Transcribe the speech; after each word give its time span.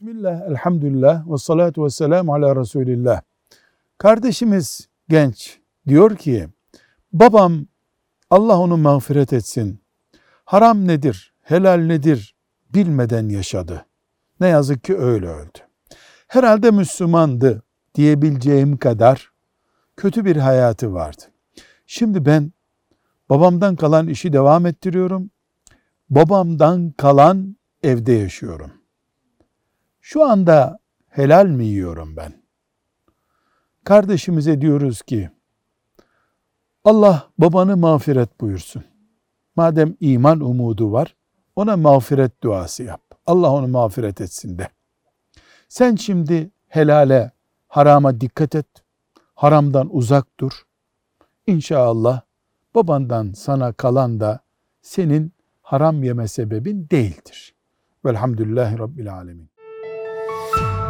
Bismillah, 0.00 0.40
elhamdülillah 0.50 1.30
ve 1.32 1.38
salatu 1.38 1.84
ve 1.84 1.90
selamu 1.90 2.34
ala 2.34 2.56
Resulillah. 2.56 3.22
Kardeşimiz 3.98 4.88
genç 5.08 5.58
diyor 5.88 6.16
ki, 6.16 6.48
babam 7.12 7.66
Allah 8.30 8.58
onu 8.58 8.76
mağfiret 8.76 9.32
etsin. 9.32 9.80
Haram 10.44 10.86
nedir, 10.86 11.34
helal 11.42 11.80
nedir 11.80 12.34
bilmeden 12.74 13.28
yaşadı. 13.28 13.86
Ne 14.40 14.48
yazık 14.48 14.84
ki 14.84 14.98
öyle 14.98 15.28
öldü. 15.28 15.58
Herhalde 16.28 16.70
Müslümandı 16.70 17.62
diyebileceğim 17.94 18.76
kadar 18.76 19.32
kötü 19.96 20.24
bir 20.24 20.36
hayatı 20.36 20.94
vardı. 20.94 21.22
Şimdi 21.86 22.24
ben 22.24 22.52
babamdan 23.30 23.76
kalan 23.76 24.08
işi 24.08 24.32
devam 24.32 24.66
ettiriyorum. 24.66 25.30
Babamdan 26.10 26.90
kalan 26.90 27.56
evde 27.82 28.12
yaşıyorum. 28.12 28.79
Şu 30.12 30.24
anda 30.24 30.78
helal 31.08 31.46
mi 31.46 31.66
yiyorum 31.66 32.16
ben? 32.16 32.32
Kardeşimize 33.84 34.60
diyoruz 34.60 35.02
ki 35.02 35.30
Allah 36.84 37.28
babanı 37.38 37.76
mağfiret 37.76 38.40
buyursun. 38.40 38.84
Madem 39.56 39.96
iman 40.00 40.40
umudu 40.40 40.92
var 40.92 41.16
ona 41.56 41.76
mağfiret 41.76 42.42
duası 42.42 42.82
yap. 42.82 43.00
Allah 43.26 43.52
onu 43.52 43.68
mağfiret 43.68 44.20
etsin 44.20 44.58
de. 44.58 44.68
Sen 45.68 45.96
şimdi 45.96 46.50
helale, 46.68 47.32
harama 47.68 48.20
dikkat 48.20 48.54
et. 48.54 48.68
Haramdan 49.34 49.96
uzak 49.96 50.40
dur. 50.40 50.52
İnşallah 51.46 52.20
babandan 52.74 53.32
sana 53.32 53.72
kalan 53.72 54.20
da 54.20 54.40
senin 54.82 55.32
haram 55.62 56.02
yeme 56.02 56.28
sebebin 56.28 56.88
değildir. 56.90 57.54
Velhamdülillahi 58.04 58.78
Rabbil 58.78 59.14
Alemin. 59.14 59.49
you 60.56 60.89